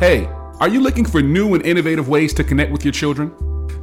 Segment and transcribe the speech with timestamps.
[0.00, 3.30] Hey, are you looking for new and innovative ways to connect with your children?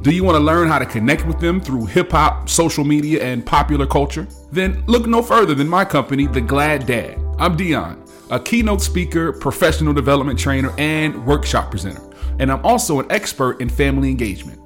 [0.02, 3.22] Do you want to learn how to connect with them through hip hop, social media,
[3.22, 4.26] and popular culture?
[4.50, 7.20] Then look no further than my company, The Glad Dad.
[7.38, 12.02] I'm Dion, a keynote speaker, professional development trainer, and workshop presenter.
[12.40, 14.60] And I'm also an expert in family engagement.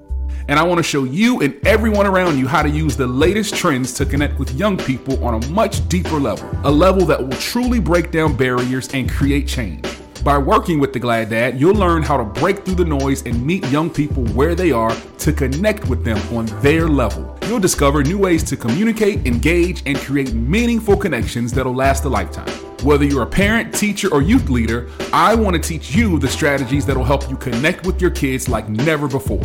[0.49, 3.55] And I want to show you and everyone around you how to use the latest
[3.55, 7.37] trends to connect with young people on a much deeper level, a level that will
[7.37, 9.92] truly break down barriers and create change.
[10.25, 13.45] By working with the Glad Dad, you'll learn how to break through the noise and
[13.45, 17.37] meet young people where they are to connect with them on their level.
[17.49, 22.49] You'll discover new ways to communicate, engage, and create meaningful connections that'll last a lifetime.
[22.85, 26.87] Whether you're a parent, teacher, or youth leader, I want to teach you the strategies
[26.87, 29.43] that'll help you connect with your kids like never before.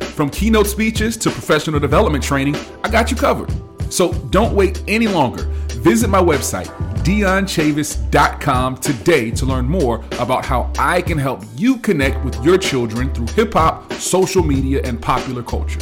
[0.00, 3.52] From keynote speeches to professional development training, I got you covered.
[3.88, 5.44] So don't wait any longer.
[5.78, 6.68] Visit my website,
[7.04, 13.12] dionchavis.com today to learn more about how I can help you connect with your children
[13.14, 15.80] through hip hop, social media, and popular culture.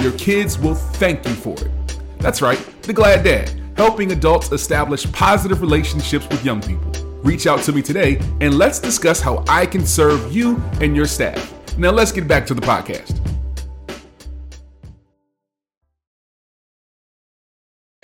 [0.00, 1.70] Your kids will thank you for it.
[2.18, 6.92] That's right, The Glad Dad, helping adults establish positive relationships with young people.
[7.22, 11.06] Reach out to me today and let's discuss how I can serve you and your
[11.06, 11.52] staff.
[11.78, 13.33] Now, let's get back to the podcast.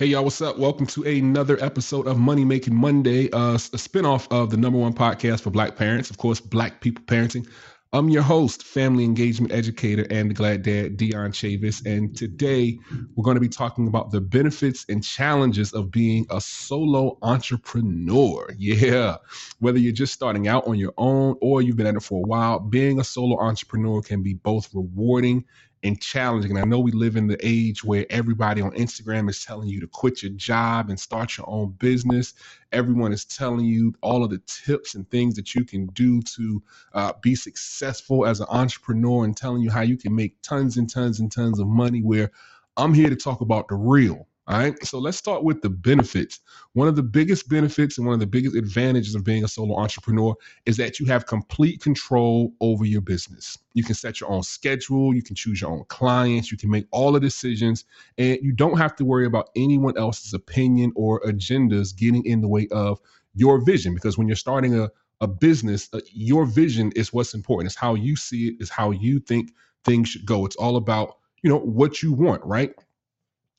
[0.01, 0.59] Hey y'all, what's up?
[0.59, 4.95] Welcome to another episode of Money Making Monday, uh, a spinoff of the number one
[4.95, 7.47] podcast for Black parents, of course, Black people parenting.
[7.93, 11.85] I'm your host, family engagement educator, and the glad dad, Dion Chavis.
[11.85, 12.79] And today
[13.15, 18.55] we're going to be talking about the benefits and challenges of being a solo entrepreneur.
[18.57, 19.17] Yeah.
[19.59, 22.27] Whether you're just starting out on your own or you've been at it for a
[22.27, 25.45] while, being a solo entrepreneur can be both rewarding
[25.83, 26.51] and challenging.
[26.53, 29.81] And I know we live in the age where everybody on Instagram is telling you
[29.81, 32.35] to quit your job and start your own business.
[32.73, 36.63] Everyone is telling you all of the tips and things that you can do to
[36.93, 40.91] uh, be successful as an entrepreneur and telling you how you can make tons and
[40.91, 42.03] tons and tons of money.
[42.03, 42.31] Where
[42.77, 44.85] I'm here to talk about the real all right.
[44.85, 46.41] So let's start with the benefits.
[46.73, 49.79] One of the biggest benefits and one of the biggest advantages of being a solo
[49.79, 50.35] entrepreneur
[50.67, 53.57] is that you have complete control over your business.
[53.75, 56.87] You can set your own schedule, you can choose your own clients, you can make
[56.91, 57.85] all the decisions,
[58.19, 62.49] and you don't have to worry about anyone else's opinion or agendas getting in the
[62.49, 62.99] way of
[63.37, 63.95] your vision.
[63.95, 64.91] Because when you're starting a,
[65.21, 67.69] a business, uh, your vision is what's important.
[67.69, 69.53] It's how you see it, is how you think
[69.85, 70.45] things should go.
[70.45, 72.75] It's all about, you know, what you want, right?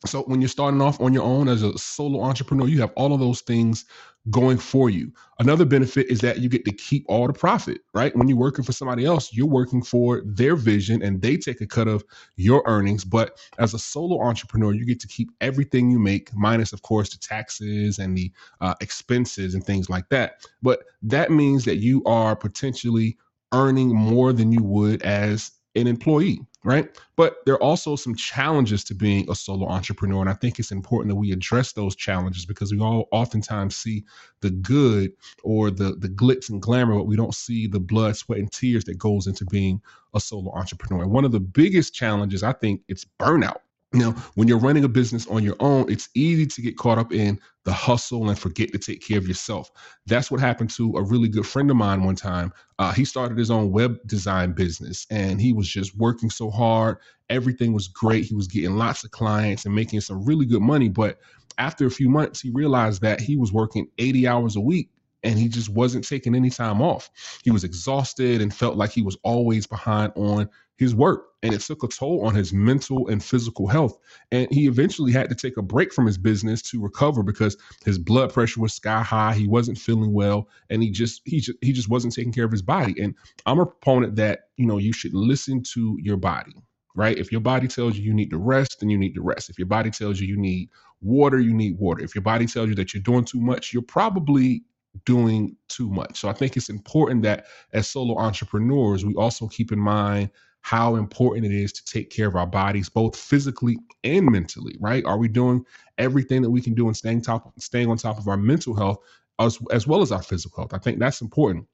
[0.05, 3.13] So when you're starting off on your own as a solo entrepreneur, you have all
[3.13, 3.85] of those things
[4.29, 5.11] going for you.
[5.39, 8.15] Another benefit is that you get to keep all the profit, right?
[8.15, 11.67] When you're working for somebody else, you're working for their vision and they take a
[11.67, 12.03] cut of
[12.35, 13.03] your earnings.
[13.03, 17.09] But as a solo entrepreneur, you get to keep everything you make, minus, of course,
[17.09, 20.47] the taxes and the uh, expenses and things like that.
[20.61, 23.17] But that means that you are potentially
[23.53, 26.89] earning more than you would as an employee right?
[27.15, 30.21] But there are also some challenges to being a solo entrepreneur.
[30.21, 34.03] And I think it's important that we address those challenges because we all oftentimes see
[34.41, 35.11] the good
[35.43, 38.83] or the, the glitz and glamour, but we don't see the blood, sweat, and tears
[38.85, 39.81] that goes into being
[40.13, 41.03] a solo entrepreneur.
[41.03, 43.61] And one of the biggest challenges, I think, it's burnout.
[43.93, 47.11] Now, when you're running a business on your own, it's easy to get caught up
[47.11, 49.69] in the hustle and forget to take care of yourself.
[50.05, 52.53] That's what happened to a really good friend of mine one time.
[52.79, 56.97] Uh, he started his own web design business and he was just working so hard.
[57.29, 58.23] Everything was great.
[58.23, 60.87] He was getting lots of clients and making some really good money.
[60.87, 61.19] But
[61.57, 64.89] after a few months, he realized that he was working 80 hours a week
[65.23, 67.09] and he just wasn't taking any time off.
[67.43, 70.49] He was exhausted and felt like he was always behind on
[70.81, 71.27] his work.
[71.43, 73.99] And it took a toll on his mental and physical health.
[74.31, 77.55] And he eventually had to take a break from his business to recover because
[77.85, 79.35] his blood pressure was sky high.
[79.35, 80.49] He wasn't feeling well.
[80.71, 82.99] And he just he just he just wasn't taking care of his body.
[82.99, 83.13] And
[83.45, 86.55] I'm a proponent that, you know, you should listen to your body.
[86.95, 87.17] Right.
[87.17, 89.51] If your body tells you you need to rest, then you need to rest.
[89.51, 90.69] If your body tells you you need
[90.99, 92.03] water, you need water.
[92.03, 94.63] If your body tells you that you're doing too much, you're probably
[95.05, 96.19] doing too much.
[96.19, 100.31] So I think it's important that as solo entrepreneurs, we also keep in mind
[100.61, 105.03] how important it is to take care of our bodies, both physically and mentally, right?
[105.05, 105.65] Are we doing
[105.97, 108.99] everything that we can do and staying top staying on top of our mental health
[109.39, 110.73] as, as well as our physical health?
[110.73, 111.65] I think that's important.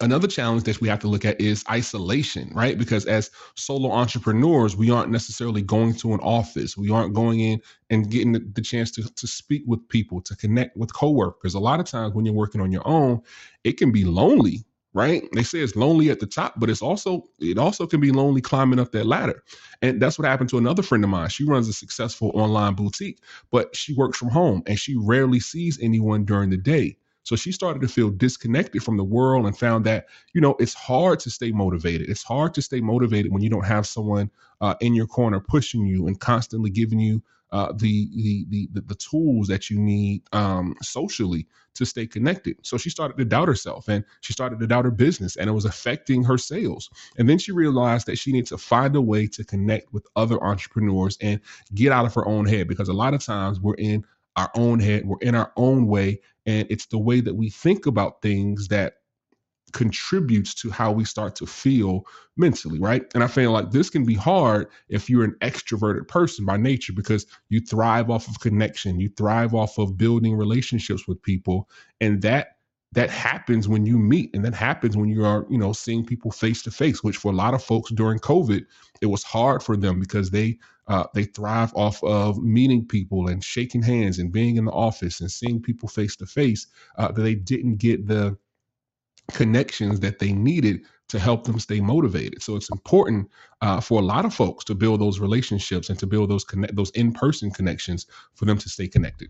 [0.00, 2.76] Another challenge that we have to look at is isolation, right?
[2.76, 6.76] Because as solo entrepreneurs, we aren't necessarily going to an office.
[6.76, 10.76] We aren't going in and getting the, chance to, to speak with people, to connect
[10.76, 11.54] with coworkers.
[11.54, 13.22] A lot of times when you're working on your own,
[13.64, 14.62] it can be lonely,
[14.98, 15.22] right?
[15.32, 18.40] They say it's lonely at the top, but it's also it also can be lonely
[18.40, 19.44] climbing up that ladder.
[19.80, 21.28] And that's what happened to another friend of mine.
[21.28, 23.20] She runs a successful online boutique,
[23.52, 26.96] but she works from home and she rarely sees anyone during the day.
[27.22, 30.74] So she started to feel disconnected from the world and found that, you know, it's
[30.74, 32.08] hard to stay motivated.
[32.08, 34.30] It's hard to stay motivated when you don't have someone
[34.60, 37.22] uh, in your corner pushing you and constantly giving you
[37.52, 42.56] uh, the, the, the the tools that you need um, socially to stay connected.
[42.62, 45.52] So she started to doubt herself and she started to doubt her business, and it
[45.52, 46.90] was affecting her sales.
[47.16, 50.42] And then she realized that she needs to find a way to connect with other
[50.42, 51.40] entrepreneurs and
[51.74, 54.04] get out of her own head because a lot of times we're in
[54.36, 57.86] our own head, we're in our own way, and it's the way that we think
[57.86, 58.97] about things that
[59.72, 62.06] contributes to how we start to feel
[62.36, 63.04] mentally, right?
[63.14, 66.92] And I feel like this can be hard if you're an extroverted person by nature
[66.92, 71.68] because you thrive off of connection, you thrive off of building relationships with people,
[72.00, 72.58] and that
[72.92, 76.30] that happens when you meet and that happens when you are you know seeing people
[76.30, 78.64] face to face which for a lot of folks during covid
[79.02, 83.44] it was hard for them because they uh, they thrive off of meeting people and
[83.44, 86.66] shaking hands and being in the office and seeing people face to face
[86.96, 88.36] that they didn't get the
[89.32, 92.42] connections that they needed to help them stay motivated.
[92.42, 93.28] So it's important
[93.62, 96.76] uh, for a lot of folks to build those relationships and to build those connect
[96.76, 99.28] those in person connections for them to stay connected.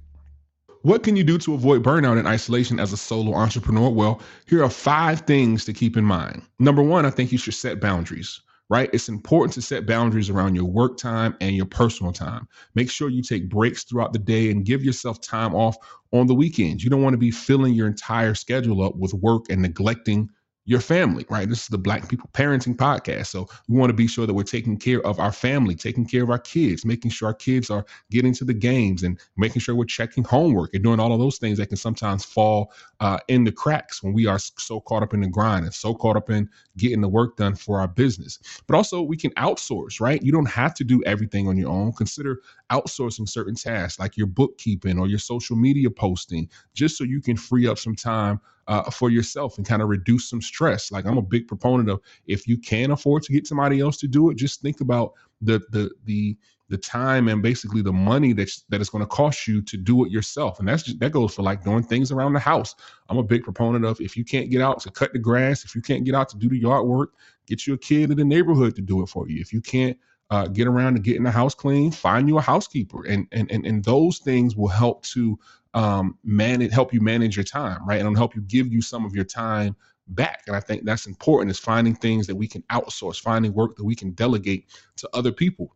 [0.83, 3.91] What can you do to avoid burnout and isolation as a solo entrepreneur?
[3.91, 6.43] Well, here are five things to keep in mind.
[6.59, 8.91] Number one, I think you should set boundaries right?
[8.93, 12.47] It's important to set boundaries around your work time and your personal time.
[12.75, 15.77] Make sure you take breaks throughout the day and give yourself time off
[16.13, 16.85] on the weekends.
[16.85, 20.31] You don't want to be filling your entire schedule up with work and neglecting
[20.69, 21.49] your family, right?
[21.49, 23.29] This is the Black People Parenting Podcast.
[23.29, 26.23] So we want to be sure that we're taking care of our family, taking care
[26.23, 29.75] of our kids, making sure our kids are getting to the games and making sure
[29.75, 32.71] we're checking homework and doing all of those things that can sometimes fall
[33.01, 35.95] uh, in the cracks when we are so caught up in the grind and so
[35.95, 38.39] caught up in getting the work done for our business.
[38.67, 40.23] But also, we can outsource, right?
[40.23, 41.95] You don't have to do everything on your own.
[41.95, 47.23] Consider outsourcing certain tasks like your bookkeeping or your social media posting, just so you
[47.23, 48.39] can free up some time
[48.69, 50.93] uh, for yourself and kind of reduce some stress.
[50.93, 54.07] Like I'm a big proponent of if you can afford to get somebody else to
[54.07, 56.37] do it, just think about the the the
[56.69, 60.05] the time and basically the money that's that it's going to cost you to do
[60.05, 60.59] it yourself.
[60.59, 62.75] And that's just, that goes for like doing things around the house.
[63.09, 65.75] I'm a big proponent of if you can't get out to cut the grass, if
[65.75, 67.15] you can't get out to do the yard work,
[67.47, 69.41] get you a kid in the neighborhood to do it for you.
[69.41, 69.97] If you can't
[70.31, 73.65] uh, get around to getting the house clean, find you a housekeeper, and and and,
[73.65, 75.39] and those things will help to
[75.75, 78.01] um, manage, help you manage your time, right?
[78.01, 79.77] And help you give you some of your time
[80.09, 80.43] back.
[80.47, 83.85] And I think that's important is finding things that we can outsource, finding work that
[83.85, 84.67] we can delegate
[84.97, 85.75] to other people.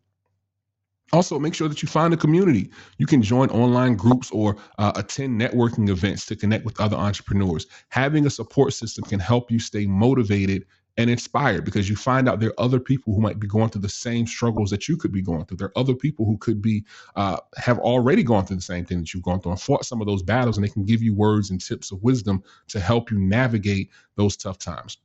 [1.12, 2.70] Also, make sure that you find a community.
[2.96, 7.66] You can join online groups or uh, attend networking events to connect with other entrepreneurs.
[7.90, 10.64] Having a support system can help you stay motivated
[10.98, 13.80] and inspired because you find out there are other people who might be going through
[13.80, 15.56] the same struggles that you could be going through.
[15.56, 16.84] There are other people who could be
[17.16, 20.00] uh, have already gone through the same thing that you've gone through and fought some
[20.00, 23.10] of those battles, and they can give you words and tips of wisdom to help
[23.10, 24.98] you navigate those tough times.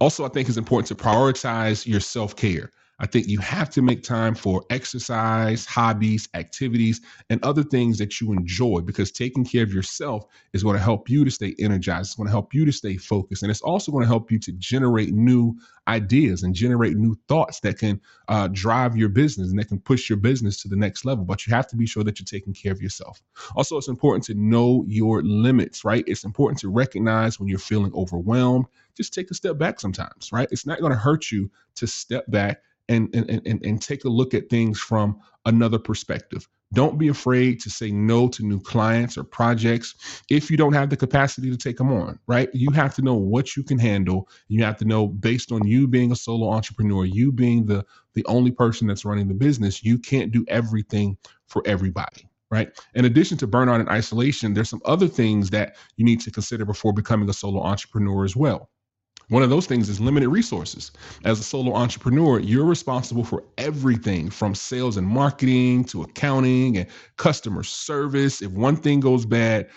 [0.00, 2.70] Also, I think it's important to prioritize your self care.
[3.00, 7.00] I think you have to make time for exercise, hobbies, activities,
[7.30, 11.08] and other things that you enjoy because taking care of yourself is going to help
[11.08, 12.08] you to stay energized.
[12.08, 13.42] It's going to help you to stay focused.
[13.42, 15.56] And it's also going to help you to generate new
[15.88, 20.10] ideas and generate new thoughts that can uh, drive your business and that can push
[20.10, 21.24] your business to the next level.
[21.24, 23.22] But you have to be sure that you're taking care of yourself.
[23.56, 26.04] Also, it's important to know your limits, right?
[26.06, 28.66] It's important to recognize when you're feeling overwhelmed.
[28.94, 30.48] Just take a step back sometimes, right?
[30.50, 34.08] It's not going to hurt you to step back and, and, and, and take a
[34.08, 36.46] look at things from another perspective.
[36.72, 40.90] Don't be afraid to say no to new clients or projects if you don't have
[40.90, 42.48] the capacity to take them on, right?
[42.52, 44.28] You have to know what you can handle.
[44.48, 48.24] You have to know based on you being a solo entrepreneur, you being the the
[48.26, 51.16] only person that's running the business, you can't do everything
[51.46, 52.70] for everybody, right?
[52.94, 56.64] In addition to burnout and isolation, there's some other things that you need to consider
[56.64, 58.68] before becoming a solo entrepreneur as well.
[59.30, 60.92] One of those things is limited resources.
[61.24, 66.88] As a solo entrepreneur, you're responsible for everything from sales and marketing to accounting and
[67.18, 68.42] customer service.
[68.42, 69.68] If one thing goes bad,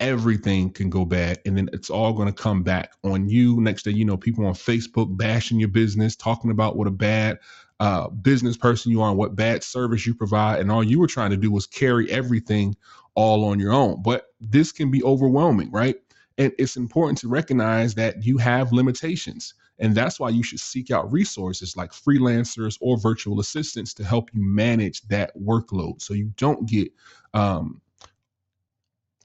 [0.00, 3.84] everything can go bad and then it's all going to come back on you next
[3.84, 7.38] day you know people on facebook bashing your business talking about what a bad
[7.80, 11.06] uh, business person you are and what bad service you provide and all you were
[11.06, 12.76] trying to do was carry everything
[13.14, 16.01] all on your own but this can be overwhelming right
[16.38, 19.54] and it's important to recognize that you have limitations.
[19.78, 24.30] And that's why you should seek out resources like freelancers or virtual assistants to help
[24.32, 26.92] you manage that workload so you don't get
[27.34, 27.80] um,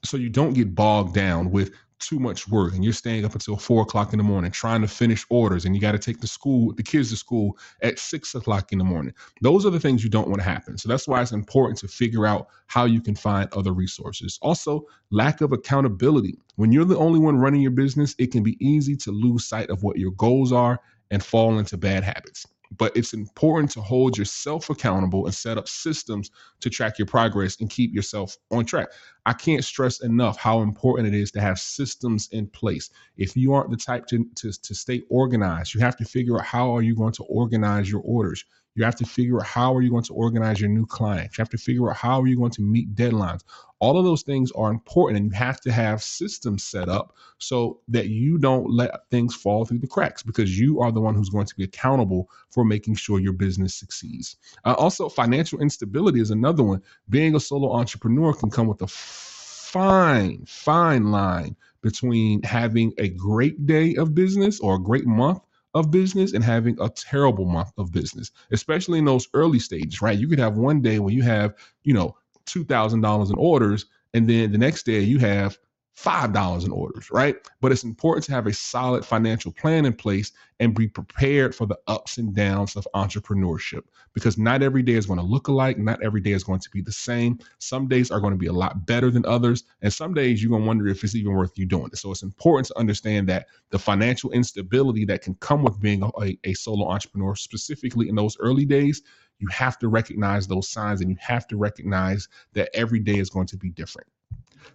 [0.04, 3.56] so you don't get bogged down with too much work and you're staying up until
[3.56, 6.26] four o'clock in the morning trying to finish orders and you got to take the
[6.26, 9.12] school the kids to school at six o'clock in the morning.
[9.42, 10.78] Those are the things you don't want to happen.
[10.78, 14.38] So that's why it's important to figure out how you can find other resources.
[14.42, 16.38] Also lack of accountability.
[16.56, 19.70] When you're the only one running your business it can be easy to lose sight
[19.70, 22.46] of what your goals are and fall into bad habits
[22.76, 27.60] but it's important to hold yourself accountable and set up systems to track your progress
[27.60, 28.88] and keep yourself on track.
[29.26, 32.90] I can't stress enough how important it is to have systems in place.
[33.16, 36.44] If you aren't the type to, to, to stay organized, you have to figure out
[36.44, 38.44] how are you going to organize your orders.
[38.78, 41.36] You have to figure out how are you going to organize your new clients.
[41.36, 43.40] You have to figure out how are you going to meet deadlines.
[43.80, 47.80] All of those things are important, and you have to have systems set up so
[47.88, 51.28] that you don't let things fall through the cracks because you are the one who's
[51.28, 54.36] going to be accountable for making sure your business succeeds.
[54.64, 56.80] Uh, also, financial instability is another one.
[57.08, 63.66] Being a solo entrepreneur can come with a fine, fine line between having a great
[63.66, 65.40] day of business or a great month
[65.74, 70.18] of business and having a terrible month of business, especially in those early stages, right?
[70.18, 74.52] You could have one day when you have, you know, $2,000 in orders, and then
[74.52, 75.58] the next day you have
[76.04, 77.36] $5 in orders, right?
[77.60, 81.66] But it's important to have a solid financial plan in place and be prepared for
[81.66, 83.82] the ups and downs of entrepreneurship
[84.14, 85.76] because not every day is going to look alike.
[85.76, 87.38] Not every day is going to be the same.
[87.58, 89.64] Some days are going to be a lot better than others.
[89.82, 91.98] And some days you're going to wonder if it's even worth you doing it.
[91.98, 96.10] So it's important to understand that the financial instability that can come with being a,
[96.22, 99.02] a, a solo entrepreneur, specifically in those early days,
[99.40, 103.30] you have to recognize those signs and you have to recognize that every day is
[103.30, 104.08] going to be different.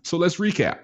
[0.01, 0.79] So let's recap.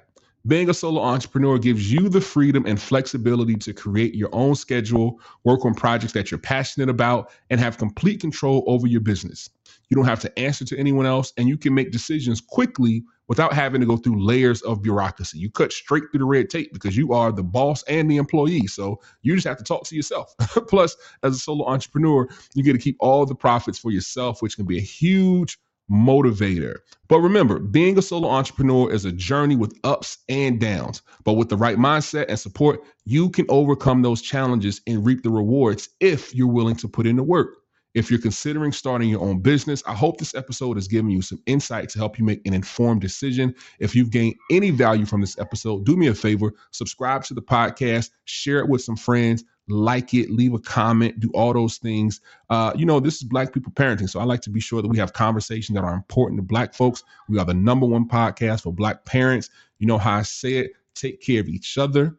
[0.47, 5.19] Being a solo entrepreneur gives you the freedom and flexibility to create your own schedule,
[5.43, 9.49] work on projects that you're passionate about, and have complete control over your business.
[9.89, 13.53] You don't have to answer to anyone else, and you can make decisions quickly without
[13.53, 15.37] having to go through layers of bureaucracy.
[15.39, 18.67] You cut straight through the red tape because you are the boss and the employee.
[18.67, 20.33] So you just have to talk to yourself.
[20.69, 24.55] Plus, as a solo entrepreneur, you get to keep all the profits for yourself, which
[24.55, 26.77] can be a huge motivator.
[27.07, 31.01] But remember, being a solo entrepreneur is a journey with ups and downs.
[31.23, 35.31] But with the right mindset and support, you can overcome those challenges and reap the
[35.31, 37.55] rewards if you're willing to put in the work.
[37.95, 41.41] If you're considering starting your own business, I hope this episode has given you some
[41.47, 43.55] insight to help you make an informed decision.
[43.79, 47.41] If you've gained any value from this episode, do me a favor, subscribe to the
[47.41, 52.21] podcast, share it with some friends, like it, leave a comment, do all those things.
[52.49, 54.09] Uh, you know, this is Black People Parenting.
[54.09, 56.73] So I like to be sure that we have conversations that are important to Black
[56.73, 57.03] folks.
[57.27, 59.49] We are the number one podcast for Black parents.
[59.77, 62.15] You know how I say it take care of each other,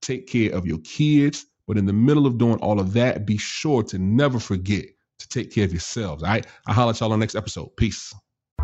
[0.00, 1.46] take care of your kids.
[1.66, 4.86] But in the middle of doing all of that, be sure to never forget
[5.18, 6.22] to take care of yourselves.
[6.22, 6.46] All right.
[6.66, 7.76] I'll holler at y'all on the next episode.
[7.76, 8.12] Peace.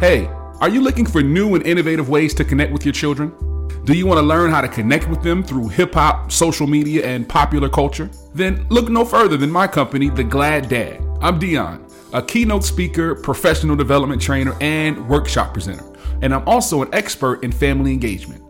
[0.00, 0.26] Hey,
[0.60, 3.55] are you looking for new and innovative ways to connect with your children?
[3.84, 7.06] Do you want to learn how to connect with them through hip hop, social media,
[7.06, 8.10] and popular culture?
[8.34, 11.00] Then look no further than my company, The Glad Dad.
[11.20, 15.84] I'm Dion, a keynote speaker, professional development trainer, and workshop presenter.
[16.22, 18.42] And I'm also an expert in family engagement.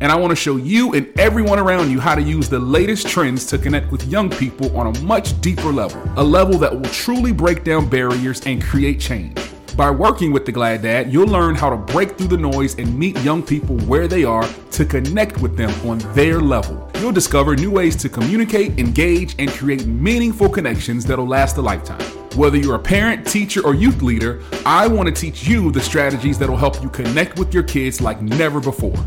[0.00, 3.06] And I want to show you and everyone around you how to use the latest
[3.06, 6.88] trends to connect with young people on a much deeper level, a level that will
[6.90, 9.38] truly break down barriers and create change.
[9.80, 12.98] By working with the Glad Dad, you'll learn how to break through the noise and
[12.98, 16.90] meet young people where they are to connect with them on their level.
[16.96, 22.02] You'll discover new ways to communicate, engage, and create meaningful connections that'll last a lifetime.
[22.36, 26.38] Whether you're a parent, teacher, or youth leader, I want to teach you the strategies
[26.38, 29.02] that'll help you connect with your kids like never before.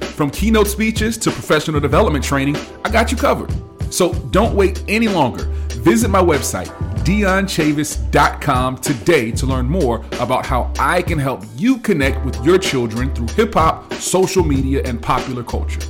[0.00, 3.52] From keynote speeches to professional development training, I got you covered.
[3.90, 5.44] So don't wait any longer.
[5.84, 6.68] Visit my website,
[7.04, 13.14] DionChavis.com today to learn more about how I can help you connect with your children
[13.14, 15.80] through hip hop, social media, and popular culture.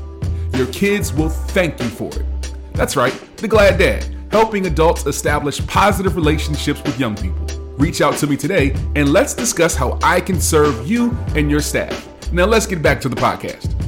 [0.55, 2.27] Your kids will thank you for it.
[2.73, 7.47] That's right, The Glad Dad, helping adults establish positive relationships with young people.
[7.77, 11.61] Reach out to me today and let's discuss how I can serve you and your
[11.61, 12.09] staff.
[12.33, 13.84] Now let's get back to the podcast.